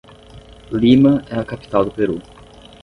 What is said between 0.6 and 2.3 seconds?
Lima é a capital do Peru.